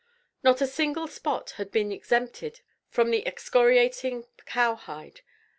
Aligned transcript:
Not 0.41 0.61
a 0.61 0.65
single 0.65 1.07
spot 1.07 1.51
had 1.57 1.71
been 1.71 1.91
exempted 1.91 2.61
from 2.89 3.11
the 3.11 3.23
excoriating 3.27 4.25
cow 4.47 4.73
hide. 4.73 5.21